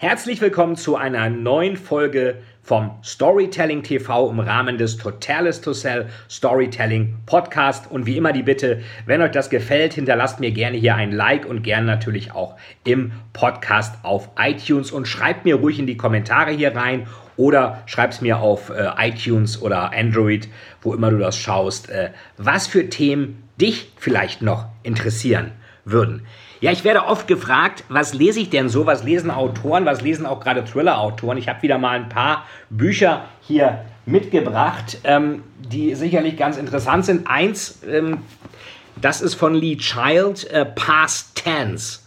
[0.00, 6.06] Herzlich willkommen zu einer neuen Folge vom Storytelling TV im Rahmen des Totalis to Sell
[6.30, 7.90] Storytelling Podcast.
[7.90, 11.46] Und wie immer die Bitte, wenn euch das gefällt, hinterlasst mir gerne hier ein Like
[11.46, 16.52] und gerne natürlich auch im Podcast auf iTunes und schreibt mir ruhig in die Kommentare
[16.52, 20.48] hier rein oder schreibt es mir auf äh, iTunes oder Android,
[20.80, 25.50] wo immer du das schaust, äh, was für Themen dich vielleicht noch interessieren
[25.84, 26.24] würden.
[26.60, 28.84] Ja, ich werde oft gefragt, was lese ich denn so?
[28.84, 29.86] Was lesen Autoren?
[29.86, 31.38] Was lesen auch gerade Thriller-Autoren?
[31.38, 37.28] Ich habe wieder mal ein paar Bücher hier mitgebracht, ähm, die sicherlich ganz interessant sind.
[37.28, 38.18] Eins, ähm,
[39.00, 42.00] das ist von Lee Child, äh, Past Tense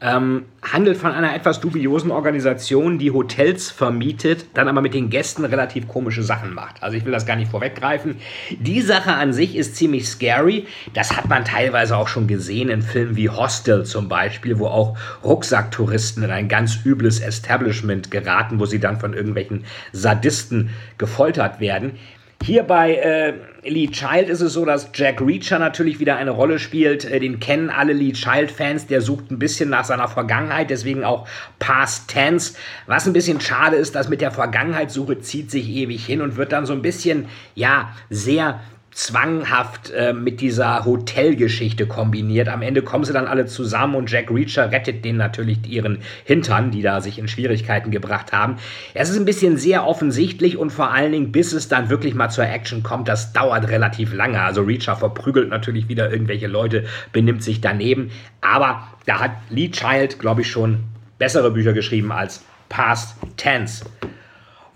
[0.00, 5.44] ähm, handelt von einer etwas dubiosen Organisation, die Hotels vermietet, dann aber mit den Gästen
[5.44, 6.82] relativ komische Sachen macht.
[6.82, 8.16] Also ich will das gar nicht vorweggreifen.
[8.50, 10.66] Die Sache an sich ist ziemlich scary.
[10.94, 14.96] Das hat man teilweise auch schon gesehen in Filmen wie Hostel zum Beispiel, wo auch
[15.24, 21.98] Rucksacktouristen in ein ganz übles Establishment geraten, wo sie dann von irgendwelchen Sadisten gefoltert werden.
[22.42, 23.34] Hier bei äh,
[23.68, 27.04] Lee Child ist es so, dass Jack Reacher natürlich wieder eine Rolle spielt.
[27.04, 28.86] Äh, den kennen alle Lee Child-Fans.
[28.86, 31.26] Der sucht ein bisschen nach seiner Vergangenheit, deswegen auch
[31.58, 32.54] Past Tense.
[32.86, 36.52] Was ein bisschen schade ist, dass mit der Vergangenheitssuche zieht sich ewig hin und wird
[36.52, 42.48] dann so ein bisschen, ja, sehr zwanghaft äh, mit dieser Hotelgeschichte kombiniert.
[42.48, 46.70] Am Ende kommen sie dann alle zusammen und Jack Reacher rettet denen natürlich ihren Hintern,
[46.70, 48.56] die da sich in Schwierigkeiten gebracht haben.
[48.94, 52.28] Es ist ein bisschen sehr offensichtlich und vor allen Dingen, bis es dann wirklich mal
[52.28, 54.40] zur Action kommt, das dauert relativ lange.
[54.40, 58.10] Also Reacher verprügelt natürlich wieder irgendwelche Leute, benimmt sich daneben.
[58.40, 60.80] Aber da hat Lee Child, glaube ich, schon
[61.18, 63.84] bessere Bücher geschrieben als Past Tense.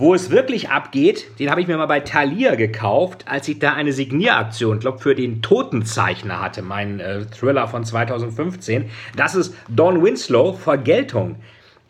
[0.02, 3.74] Wo es wirklich abgeht, den habe ich mir mal bei Thalia gekauft, als ich da
[3.74, 8.91] eine Signieraktion, glaube für den Totenzeichner hatte, mein äh, Thriller von 2015.
[9.14, 11.36] Das ist Don Winslow, Vergeltung.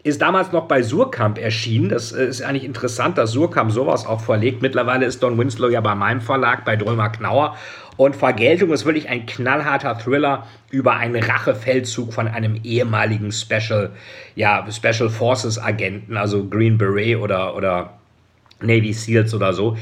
[0.03, 1.89] Ist damals noch bei Surkamp erschienen.
[1.89, 4.61] Das äh, ist eigentlich interessant, dass Surkamp sowas auch verlegt.
[4.61, 7.57] Mittlerweile ist Don Winslow ja bei meinem Verlag, bei Drömer Knauer.
[7.97, 13.93] Und Vergeltung ist wirklich ein knallharter Thriller über einen Rachefeldzug von einem ehemaligen Special,
[14.35, 18.02] ja, Special Forces Agenten, also Green Beret oder, oder
[18.63, 19.77] Navy Seals oder so,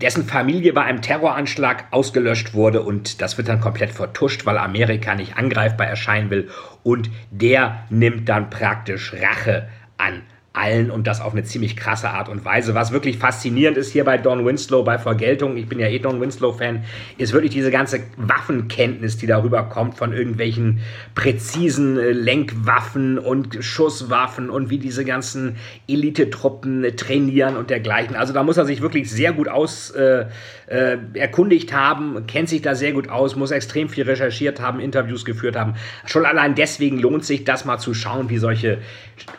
[0.00, 5.14] dessen Familie bei einem Terroranschlag ausgelöscht wurde und das wird dann komplett vertuscht, weil Amerika
[5.14, 6.48] nicht angreifbar erscheinen will.
[6.82, 10.22] Und der nimmt dann praktisch Rache an
[10.54, 12.76] allen und das auf eine ziemlich krasse Art und Weise.
[12.76, 16.20] Was wirklich faszinierend ist hier bei Don Winslow, bei Vergeltung, ich bin ja eh Don
[16.20, 16.84] Winslow-Fan,
[17.18, 20.78] ist wirklich diese ganze Waffenkenntnis, die darüber kommt von irgendwelchen
[21.16, 25.56] präzisen äh, Lenkwaffen und Schusswaffen und wie diese ganzen
[25.88, 28.14] Elitetruppen äh, trainieren und dergleichen.
[28.14, 30.26] Also da muss er sich wirklich sehr gut aus äh,
[30.68, 35.24] äh, erkundigt haben, kennt sich da sehr gut aus, muss extrem viel recherchiert haben, Interviews
[35.24, 35.74] geführt haben.
[36.06, 38.78] Schon allein deswegen lohnt sich das mal zu schauen, wie solche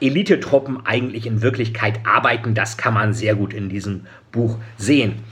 [0.01, 2.53] Elitetruppen eigentlich eigentlich in Wirklichkeit arbeiten.
[2.53, 5.23] Das kann man sehr gut in diesem Buch sehen.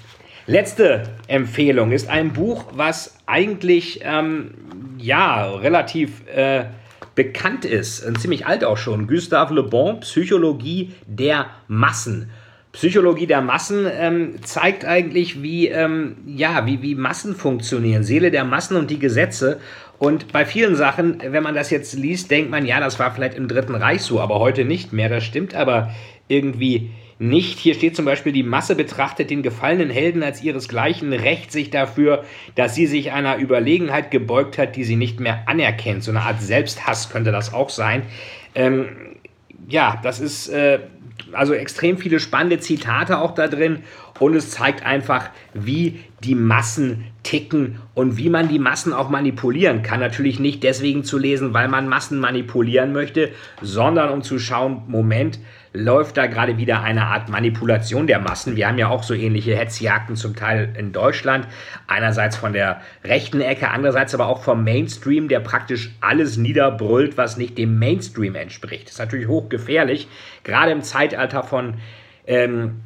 [0.45, 4.53] Letzte Empfehlung ist ein Buch, was eigentlich ähm,
[4.97, 6.65] ja relativ äh,
[7.15, 9.07] bekannt ist, ziemlich alt auch schon.
[9.07, 12.29] Gustave Le Bon, Psychologie der Massen.
[12.73, 18.45] Psychologie der Massen ähm, zeigt eigentlich, wie, ähm, ja, wie, wie Massen funktionieren, Seele der
[18.45, 19.59] Massen und die Gesetze.
[19.99, 23.37] Und bei vielen Sachen, wenn man das jetzt liest, denkt man, ja, das war vielleicht
[23.37, 25.07] im Dritten Reich so, aber heute nicht mehr.
[25.07, 25.93] Das stimmt aber
[26.27, 26.89] irgendwie
[27.19, 27.59] nicht.
[27.59, 32.23] Hier steht zum Beispiel, die Masse betrachtet den gefallenen Helden als ihresgleichen, rächt sich dafür,
[32.55, 36.03] dass sie sich einer Überlegenheit gebeugt hat, die sie nicht mehr anerkennt.
[36.03, 38.01] So eine Art Selbsthass könnte das auch sein.
[38.55, 38.87] Ähm,
[39.67, 40.79] ja, das ist äh,
[41.33, 43.83] also extrem viele spannende Zitate auch da drin.
[44.19, 49.81] Und es zeigt einfach, wie die Massen ticken und wie man die Massen auch manipulieren
[49.81, 49.99] kann.
[49.99, 53.31] Natürlich nicht deswegen zu lesen, weil man Massen manipulieren möchte,
[53.61, 55.39] sondern um zu schauen, Moment,
[55.73, 58.55] läuft da gerade wieder eine Art Manipulation der Massen.
[58.55, 61.47] Wir haben ja auch so ähnliche Hetzjagden zum Teil in Deutschland.
[61.87, 67.37] Einerseits von der rechten Ecke, andererseits aber auch vom Mainstream, der praktisch alles niederbrüllt, was
[67.37, 68.85] nicht dem Mainstream entspricht.
[68.85, 70.07] Das ist natürlich hochgefährlich,
[70.43, 71.75] gerade im Zeitalter von
[72.27, 72.81] ähm,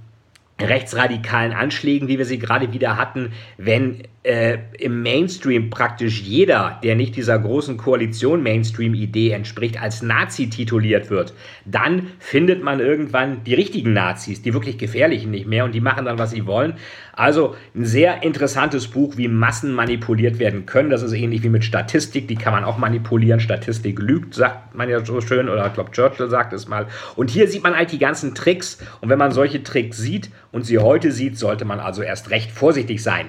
[0.59, 6.95] rechtsradikalen Anschlägen, wie wir sie gerade wieder hatten, wenn äh, im Mainstream praktisch jeder, der
[6.95, 11.33] nicht dieser großen Koalition Mainstream-Idee entspricht, als Nazi tituliert wird,
[11.63, 16.03] dann findet man irgendwann die richtigen Nazis, die wirklich gefährlichen nicht mehr und die machen
[16.03, 16.74] dann, was sie wollen.
[17.13, 20.89] Also ein sehr interessantes Buch, wie Massen manipuliert werden können.
[20.89, 23.39] Das ist ähnlich wie mit Statistik, die kann man auch manipulieren.
[23.39, 26.88] Statistik lügt, sagt man ja so schön, oder ich glaube Churchill sagt es mal.
[27.15, 30.65] Und hier sieht man halt die ganzen Tricks und wenn man solche Tricks sieht und
[30.65, 33.27] sie heute sieht, sollte man also erst recht vorsichtig sein.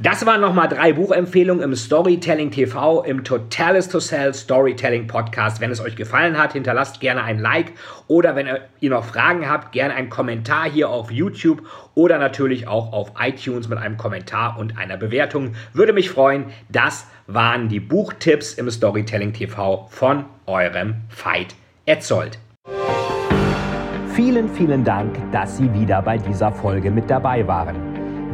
[0.00, 5.60] Das waren nochmal drei Buchempfehlungen im Storytelling TV, im Totalis to Sell Storytelling Podcast.
[5.60, 7.72] Wenn es euch gefallen hat, hinterlasst gerne ein Like
[8.08, 8.48] oder wenn
[8.80, 11.62] ihr noch Fragen habt, gerne einen Kommentar hier auf YouTube
[11.94, 15.54] oder natürlich auch auf iTunes mit einem Kommentar und einer Bewertung.
[15.74, 16.46] Würde mich freuen.
[16.68, 21.54] Das waren die Buchtipps im Storytelling TV von eurem Veit
[21.86, 22.40] Etzold.
[24.12, 27.93] Vielen, vielen Dank, dass Sie wieder bei dieser Folge mit dabei waren.